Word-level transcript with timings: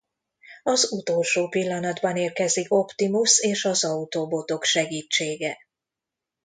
Az 0.63 0.91
utolsó 0.91 1.47
pillanatban 1.47 2.15
érkezik 2.17 2.73
Optimusz 2.73 3.39
és 3.39 3.65
az 3.65 3.85
autobotok 3.85 4.63
segítsége. 4.63 5.57